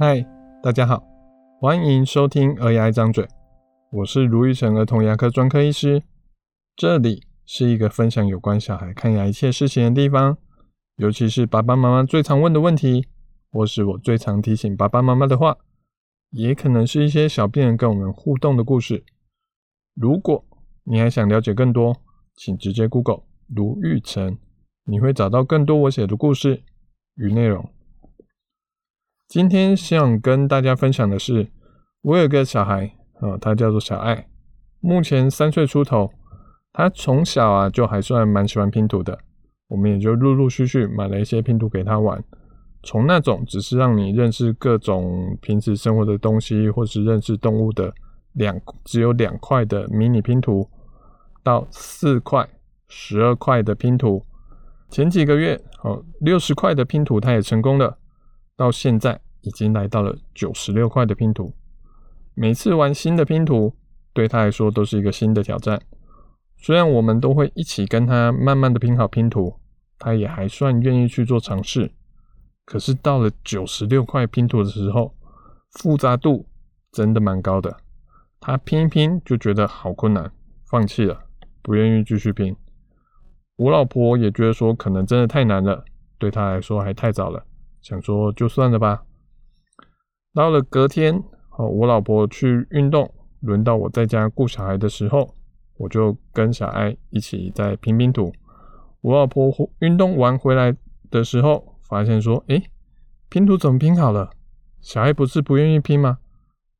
[0.00, 0.24] 嗨，
[0.62, 1.02] 大家好，
[1.60, 3.24] 欢迎收听《儿牙一张嘴》，
[3.90, 6.04] 我是卢玉成儿童牙科专科医师。
[6.76, 10.38] 这里是一个分享有关小孩看牙一切事情的地方，
[10.98, 13.08] 尤其是爸爸妈妈最常问的问题，
[13.50, 15.56] 或是我最常提醒爸爸妈妈的话，
[16.30, 19.04] 也可能是一些小病人跟我们互动的故事。
[19.96, 20.44] 如果
[20.84, 21.96] 你还想了解更多，
[22.36, 24.38] 请直接 Google 卢玉成，
[24.84, 26.62] 你会找到更多我写的故事
[27.16, 27.68] 与内容。
[29.28, 31.48] 今天想跟大家分享的是，
[32.00, 34.26] 我有个小孩啊，他叫做小爱，
[34.80, 36.10] 目前三岁出头。
[36.72, 39.18] 他从小啊就还算蛮喜欢拼图的，
[39.68, 42.24] 我们也就陆陆续续买了一些拼图给他玩。
[42.82, 47.92] 从那种只是让你认识各种平时生活的东西，或是认识动物的
[48.32, 50.66] 两只有两块的迷你拼图，
[51.42, 52.48] 到四块、
[52.88, 54.24] 十二块的拼图。
[54.88, 57.98] 前几个月哦，六十块的拼图他也成功了。
[58.58, 61.54] 到现在已经来到了九十六块的拼图，
[62.34, 63.72] 每次玩新的拼图
[64.12, 65.80] 对他来说都是一个新的挑战。
[66.56, 69.54] 虽然我们都会一起跟他慢慢的拼好拼图，
[69.96, 71.92] 他也还算愿意去做尝试。
[72.64, 75.14] 可是到了九十六块拼图的时候，
[75.78, 76.44] 复杂度
[76.90, 77.76] 真的蛮高的，
[78.40, 80.32] 他拼一拼就觉得好困难，
[80.68, 81.16] 放弃了，
[81.62, 82.56] 不愿意继续拼。
[83.54, 85.84] 我老婆也觉得说可能真的太难了，
[86.18, 87.44] 对他来说还太早了。
[87.80, 89.04] 想说就算了吧。
[90.34, 91.22] 到了隔天，
[91.56, 95.34] 哦，我老婆去运动，轮到我在家顾小孩的时候，
[95.76, 98.32] 我就跟小爱一起在拼拼图。
[99.00, 100.76] 我老婆运动完回来
[101.10, 102.70] 的时候，发现说：“诶，
[103.28, 104.30] 拼图怎么拼好了？
[104.80, 106.18] 小爱不是不愿意拼吗？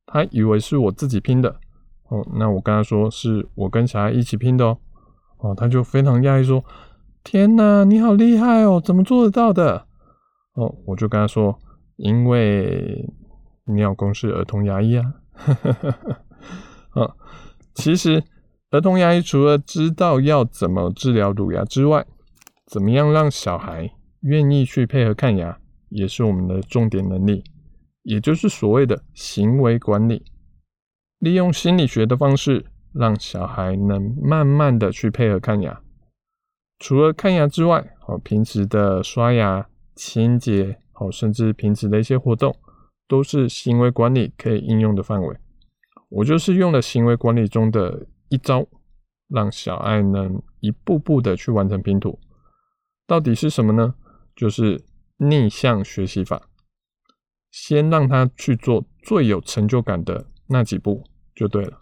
[0.05, 1.59] 她以为是我自己拼的。
[2.07, 4.77] 哦，那我跟她说是我跟小爱一起拼的哦。
[5.39, 6.63] 哦，她就非常讶异说：
[7.23, 9.87] 天哪，你好厉害哦，怎么做得到的？”
[10.53, 11.57] 哦，我就跟他说，
[11.95, 13.07] 因为
[13.65, 15.13] 你老公是儿童牙医啊。
[16.91, 17.15] 啊，
[17.75, 18.23] 其实
[18.71, 22.05] 儿童牙医除了知道要怎么治疗乳牙之外，
[22.65, 23.89] 怎么样让小孩
[24.21, 25.57] 愿意去配合看牙，
[25.89, 27.43] 也是我们的重点能力，
[28.03, 30.25] 也就是所谓的行为管理。
[31.19, 35.81] 利用心理学的方式，让小孩能慢慢的去配合看牙。
[36.79, 39.67] 除了看牙之外，哦，平时的刷牙。
[39.99, 42.55] 清洁，好，甚至平时的一些活动，
[43.05, 45.37] 都是行为管理可以应用的范围。
[46.07, 48.65] 我就是用了行为管理中的一招，
[49.27, 52.17] 让小爱能一步步的去完成拼图。
[53.05, 53.93] 到底是什么呢？
[54.37, 54.81] 就是
[55.17, 56.49] 逆向学习法。
[57.51, 61.03] 先让他去做最有成就感的那几步
[61.35, 61.77] 就对了。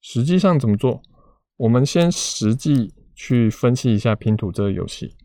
[0.00, 1.02] 实际上怎么做？
[1.56, 5.16] 我们先实际去分析一下拼图这个游戏，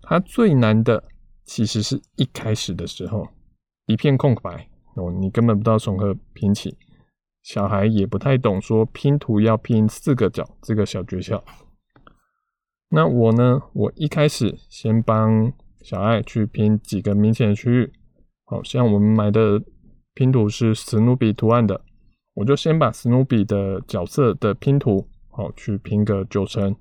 [0.00, 1.02] 它最难的。
[1.44, 3.28] 其实是一开始的时候，
[3.86, 6.76] 一片空白哦，你根本不知道从何拼起，
[7.42, 11.42] 小孩也不太懂说拼图要拼四个角这个小诀窍。
[12.88, 15.52] 那我呢，我一开始先帮
[15.82, 17.92] 小爱去拼几个明显的区域，
[18.44, 19.62] 好像我们买的
[20.14, 21.82] 拼图是史努比图案的，
[22.34, 26.74] 我就先把史努比的角色的拼图好去拼个九成，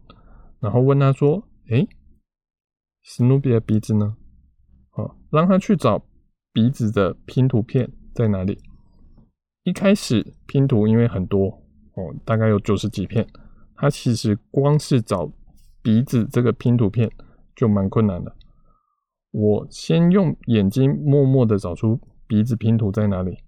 [0.59, 1.87] 然后问他说：“诶，
[3.01, 4.15] 史努比的鼻子呢？”
[5.33, 6.05] 让他去找
[6.53, 8.59] 鼻子的拼图片在哪里。
[9.63, 11.47] 一开始拼图因为很多
[11.95, 13.27] 哦，大概有九十几片，
[13.75, 15.31] 他其实光是找
[15.81, 17.09] 鼻子这个拼图片
[17.55, 18.35] 就蛮困难的。
[19.31, 23.39] 我先用眼睛默默的找出鼻子拼图在哪里，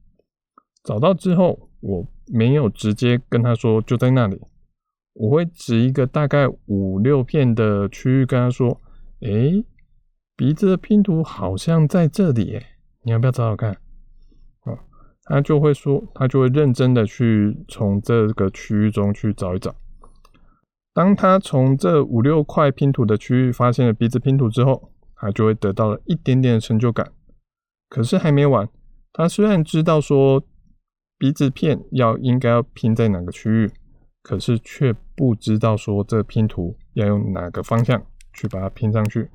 [0.84, 4.42] 找到之后，我没有直接跟他说就在那里，
[5.14, 8.82] 我会指一个大概五六片的区域跟他说，
[9.22, 9.64] 诶。
[10.38, 12.66] 鼻子的拼图好像在这里，诶，
[13.04, 13.72] 你要不要找找看？
[14.66, 14.78] 哦，
[15.24, 19.74] 他就会说，他就会认真的去从这个区域中去找一找。
[20.94, 27.12] 当他从这五六块拼图的区域发现了鼻子拼图之后，他就会得到了一点点的成就感。
[27.88, 28.68] 可是还没完，
[29.14, 30.44] 他虽然知道说
[31.18, 33.72] 鼻子片要应该要拼在哪个区域，
[34.22, 39.30] 可是却不知道说这拼图要用哪个方向去把它拼上去。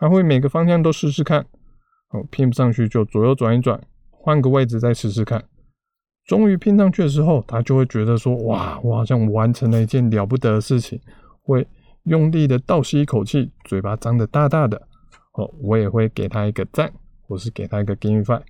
[0.00, 1.44] 他会每个方向都试试看，
[2.10, 3.80] 哦，拼不上去就左右转一转，
[4.10, 5.44] 换个位置再试试看。
[6.24, 11.00] 终于拼上去的时候，他就会觉得说：“哇，我好像完成了一件了不得的事情。”
[11.42, 11.66] 会
[12.04, 14.76] 用力的倒吸一口气，嘴巴张得大大的。
[15.32, 16.92] 哦，我也会给他一个赞，
[17.22, 18.42] 或是给他一个 give five，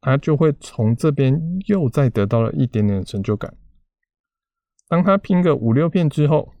[0.00, 3.52] 他就会从这边又再得到了一点点的成就感。
[4.86, 6.52] 当他拼个五六片之后，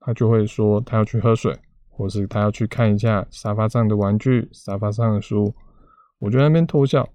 [0.00, 1.56] 他就会说他要去喝水。
[1.98, 5.52] 或是他要去看一下沙发上的玩具、沙发上的书，
[6.20, 7.06] 我就在那边偷笑。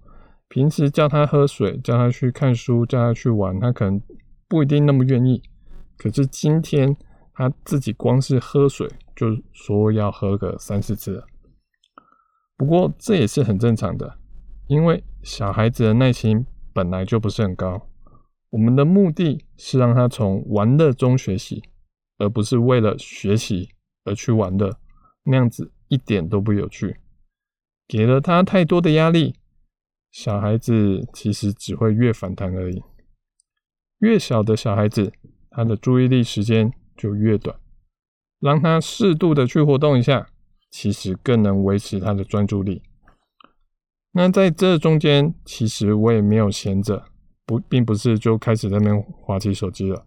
[0.48, 4.00] 平时叫他喝水，叫他去看书，叫他去玩，他可能
[4.46, 5.42] 不一定那么愿意。
[5.96, 6.94] 可是今天
[7.32, 8.86] 他自己光是喝水，
[9.16, 11.24] 就说要喝个三四次。
[12.56, 14.18] 不过这也是很正常的，
[14.68, 17.88] 因为小孩子的耐心本来就不是很高。
[18.50, 21.62] 我们的目的是让他从玩乐中学习，
[22.18, 23.70] 而不是为了学习
[24.04, 24.78] 而去玩的，
[25.24, 26.96] 那样子一点都不有趣。
[27.88, 29.36] 给了他太多的压力，
[30.10, 32.82] 小孩子其实只会越反弹而已。
[33.98, 35.12] 越小的小孩子，
[35.50, 37.58] 他的注意力时间就越短，
[38.40, 40.28] 让他适度的去活动一下，
[40.70, 42.82] 其实更能维持他的专注力。
[44.12, 47.04] 那在这中间，其实我也没有闲着。
[47.46, 50.06] 不，并不是就开始在那边滑起手机了。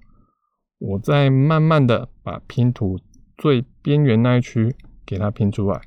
[0.80, 3.00] 我在慢慢的把拼图
[3.38, 4.76] 最边缘那一区
[5.06, 5.82] 给它拼出来。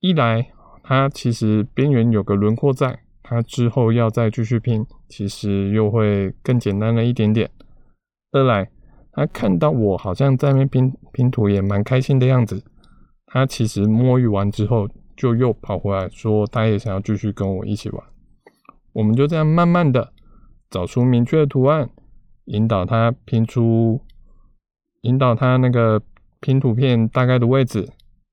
[0.00, 0.50] 一来，
[0.82, 7.50] 它其实边缘有个轮廓在，它之后要再继续拼，其实又会更简单了一点点。
[8.32, 8.70] 二来，
[9.12, 12.64] 它看到我好像在那边拼拼图也蛮开心的样子，
[13.26, 18.04] 它其实摸鱼完之后就又跑回来说，他也想要继续跟我一起玩。
[18.92, 20.12] 我们就这样慢慢的。
[20.68, 21.90] 找出明确的图案，
[22.46, 24.00] 引导他拼出，
[25.02, 26.02] 引导他那个
[26.42, 27.88] 拼图片大概的位置，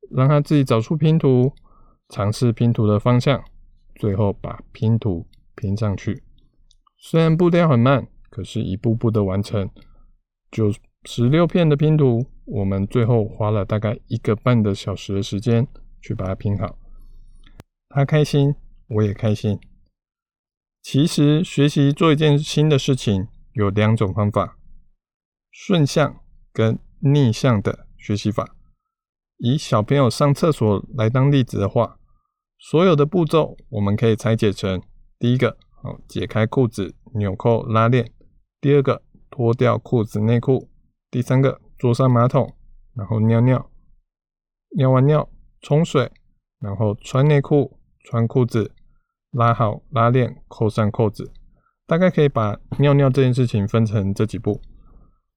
[0.10, 1.54] 让他自己找出拼图，
[2.10, 3.42] 尝试拼图的方向，
[3.96, 6.24] 最后把拼图拼上去。
[6.98, 9.70] 虽然步调很慢，可是一步步的完成。
[10.52, 10.74] 就
[11.06, 15.68] 十六片的拼图，我们最后花了大概一个半的小时的时间
[16.02, 16.80] 去把它拼好。
[17.90, 18.56] 他开心，
[18.88, 19.60] 我也开心。
[20.82, 24.58] 其实学习做一件新的事情有两种方法：
[25.52, 26.20] 顺向
[26.52, 28.56] 跟逆向的学习法。
[29.38, 32.00] 以小朋友上厕所来当例子的话，
[32.58, 34.82] 所有的步骤我们可以拆解成：
[35.20, 38.06] 第一个，哦，解开裤子、纽扣、拉链；
[38.60, 40.68] 第二个，脱掉裤子、内裤；
[41.12, 42.56] 第三个，坐上马桶，
[42.96, 43.70] 然后尿尿，
[44.76, 45.30] 尿完尿
[45.62, 46.12] 冲水，
[46.60, 48.74] 然后穿内裤、穿裤子。
[49.32, 51.32] 拉好拉链，扣上扣子，
[51.86, 54.60] 大概可以把尿尿这件事情分成这几步。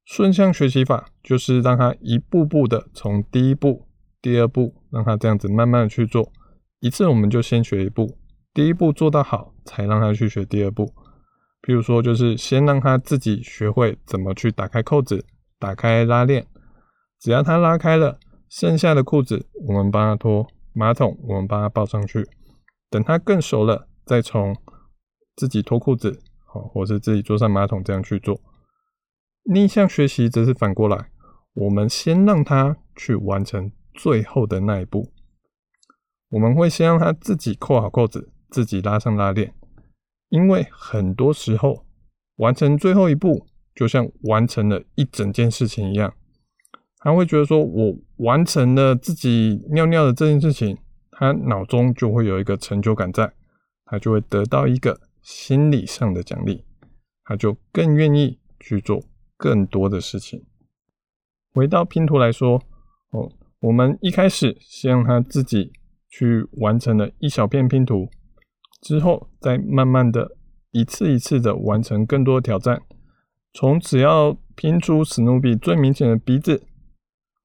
[0.04, 3.86] 顺向学习法就是让他一步步的从第一步、
[4.20, 6.32] 第二步，让他这样子慢慢的去做。
[6.80, 8.18] 一次我们就先学一步，
[8.52, 10.92] 第一步做到好，才让他去学第二步。
[11.60, 15.24] 比如说，就是先让他自己学会怎么去打开扣子、
[15.60, 16.44] 打开拉链。
[17.20, 18.18] 只要他拉开了，
[18.48, 22.26] 剩下的裤子我们帮他脱，马桶我们帮他抱上去。
[22.90, 24.56] 等他更熟了，再从
[25.36, 28.40] 自己脱裤子，好，或是自己坐上马桶这样去做。
[29.44, 31.10] 逆向学习则是反过来，
[31.54, 35.12] 我们先让他去完成最后的那一步。
[36.30, 39.54] 我们会先让他自己扣好扣子，自己拉上拉链，
[40.28, 41.84] 因为很多时候
[42.36, 46.14] 完成最后一步，就像完成了一整件事情一样。
[46.98, 50.78] 他会觉得说，我完成了自己尿尿的这件事情。
[51.10, 53.32] 他脑中就会有一个成就感在，
[53.84, 56.64] 他就会得到一个心理上的奖励，
[57.24, 59.04] 他就更愿意去做
[59.42, 60.44] 更多的事情。
[61.52, 62.62] 回到拼图来说，
[63.10, 63.28] 哦，
[63.58, 65.72] 我们一开始先让他自己
[66.08, 68.08] 去完成了一小片拼图，
[68.80, 70.36] 之后再慢慢的
[70.70, 72.80] 一次一次的完成更多的挑战，
[73.52, 76.62] 从只要拼出史努比最明显的鼻子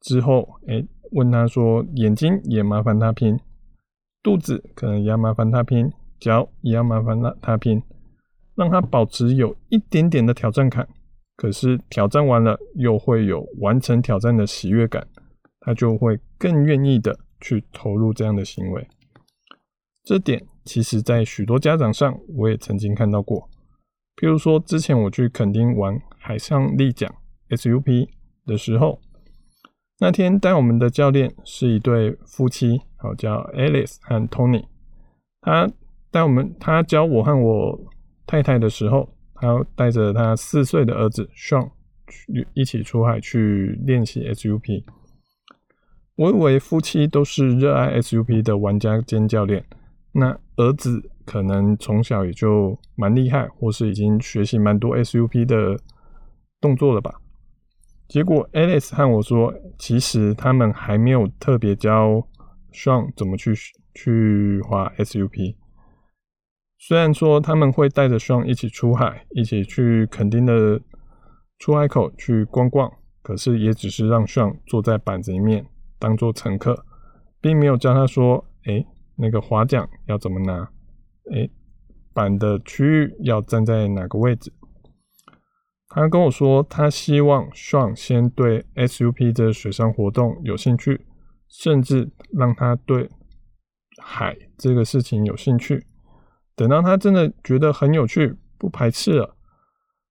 [0.02, 3.40] 之后，哎，问他说眼睛也麻烦他拼。
[4.22, 7.82] 肚子可能也要麻烦他拼，脚也要麻烦他他拼，
[8.56, 10.88] 让他保持有一点点的挑战感。
[11.38, 15.08] 可是挑战完了，又会有完成挑战的喜悦感，
[15.62, 18.86] 他就会更愿意的去投入这样的行为。
[20.04, 23.48] 这点其实在许多家长上，我也曾经看到过。
[24.16, 27.14] 譬如说，之前我去垦丁玩海上立桨
[27.50, 28.10] SUP
[28.46, 29.00] 的时候。
[30.00, 34.66] 那天带我们的教练是一对夫妻，好叫 Alice 和 Tony。
[35.42, 35.68] 他
[36.12, 37.80] 带我们，他教我和我
[38.26, 41.70] 太太的时候，他带着他四岁的儿子 Sean
[42.08, 44.84] 去一起出海去练习 SUP。
[46.16, 49.64] 我以为夫妻都是热爱 SUP 的玩家兼教练，
[50.12, 55.80] 那儿子可能从小也就蛮厉害，或是已经学习蛮多 SUP 的
[56.60, 57.14] 动作了吧。
[58.08, 62.26] 结果，Alice 和我说，其实他们还没有特别教
[62.72, 63.54] Sean 怎么去
[63.94, 65.56] 去滑 SUP。
[66.80, 70.80] 虽然说他们会带着炫一起出海，一起去垦丁的
[71.60, 72.92] 出海口去逛逛，
[73.22, 75.66] 可是也只是让炫坐在板子里面
[75.98, 76.86] 当做乘客，
[77.42, 80.70] 并没有教他说：“哎，那个划桨要怎么拿，
[81.32, 81.50] 诶，
[82.14, 84.54] 板的区域要站在哪个位置。
[85.90, 91.06] 他跟我说，他希望炫先对 SUP 这水上活动有兴趣，
[91.50, 93.10] 甚至让他对
[94.00, 95.88] 海这个事情有兴趣。
[96.58, 99.36] 等到他真的觉得很有趣，不排斥了，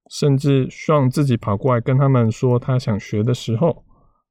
[0.08, 3.84] 甚至希望自己跑过来跟他们说他想学的时候，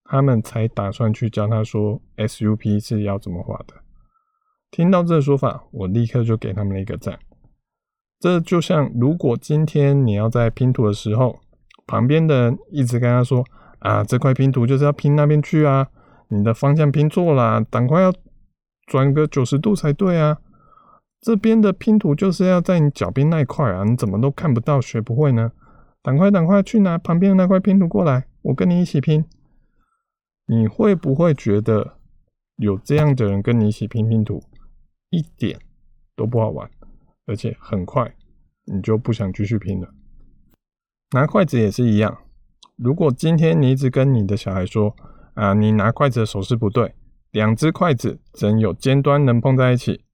[0.06, 3.76] 他们才打算去教他说 SUP 是要怎么画的。
[4.72, 7.20] 听到这个说法，我立刻就给他们了一个赞。
[8.20, 11.40] 这就像，如果今天你要在拼图的时候，
[11.86, 13.44] 旁边的人一直跟他说
[13.80, 15.88] ：“啊，这块拼图就是要拼那边去啊，
[16.30, 18.14] 你的方向拼错啦，赶快要
[18.88, 20.38] 转个九十度才对啊。
[21.26, 25.52] 这边的拼图就是要在你脚边那一块啊，你怎么都看不到，学不会呢？
[26.04, 29.26] 赶快赶快去拿旁边的那块拼图过来，我跟你一起拼。
[30.46, 31.98] 你会不会觉得
[32.58, 34.44] 有这样的人跟你一起拼拼图，
[35.10, 35.58] 一点
[36.16, 36.70] 都不好玩？”
[37.26, 38.16] 而且很快，
[38.66, 39.90] 你就不想继续拼了。
[41.16, 42.16] 拿筷子也是一样，
[42.76, 44.96] 如果今天你一直跟你的小孩说
[45.34, 46.94] ：“啊，你拿筷子的手势不对，
[47.32, 50.06] 两只筷子怎有尖端能碰在一起，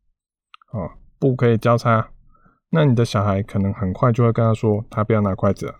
[0.71, 2.11] 啊，不可以交叉。”
[2.73, 5.73] 那你的小孩可能很快就会跟他说：“他不要拿筷子，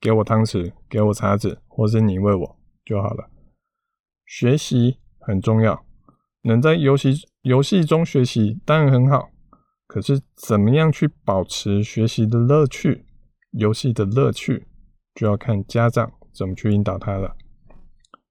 [0.00, 3.30] 给我汤匙，给我叉子，或是你喂我就好了。”
[4.26, 5.84] 学习很重要，
[6.42, 9.30] 能在游戏游戏中学习当然很好。
[9.86, 13.06] 可是，怎么样去保持学习的乐趣、
[13.52, 14.66] 游戏的乐趣，
[15.14, 17.34] 就要看家长怎么去引导他了。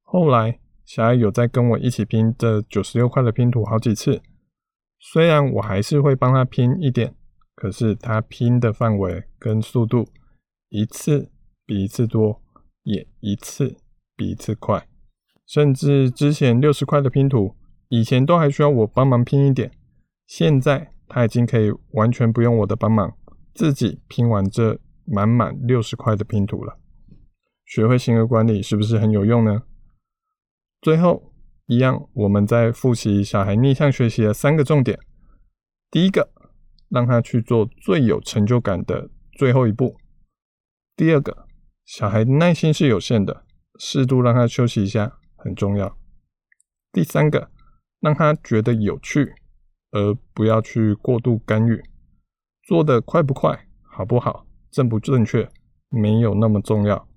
[0.04, 4.22] 后来，小孩有在跟我一起拼这九十六块的拼图好几次，
[5.00, 7.16] 虽然我还是会帮他拼一点，
[7.56, 10.08] 可是他拼的范围跟速度，
[10.70, 11.32] 一次
[11.66, 12.42] 比一次多，
[12.84, 13.78] 也一次
[14.16, 14.88] 比一次快。
[15.46, 17.56] 甚至之前六十块的拼图，
[17.90, 19.72] 以前都还需要我帮忙拼一点，
[20.26, 20.94] 现在。
[21.10, 23.16] 他已经可以完全不用我的帮忙，
[23.56, 26.78] 自己拼完这满满六十块的拼图了。
[27.64, 29.64] 学会行为管理是不是很有用呢？
[30.82, 31.32] 最后
[31.68, 35.00] 一样，我们再复习小孩逆向学习的三个重点。
[35.92, 36.30] 第一个，
[36.90, 39.96] 让他去做最有成就感的最后一步。
[40.96, 41.46] 第二个，
[41.86, 43.46] 小孩耐心是有限的，
[43.80, 45.98] 适度让他休息一下很重要。
[46.92, 47.52] 第三个，
[48.00, 49.36] 让他觉得有趣。
[49.92, 51.82] 而不要去过度干预，
[52.64, 55.50] 做得快不快，好不好，正不正确，
[55.90, 57.08] 没有那么重要，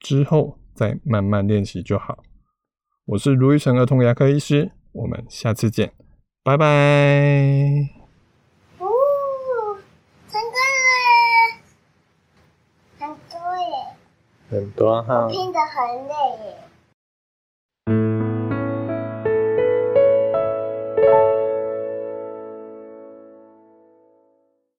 [0.00, 2.22] 之后再慢慢练习就好。
[3.06, 5.92] 我是卢玉成儿童牙科医师，我们下次见，
[6.42, 6.64] 拜拜。
[8.78, 8.86] 哦，
[10.26, 10.56] 成功
[10.88, 11.60] 了，
[12.98, 13.74] 很多耶，
[14.48, 16.14] 很多哈，我拼的很累
[16.46, 16.63] 耶。